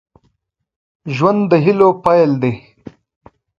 [1.15, 2.53] ژوند د هيلو پيل دی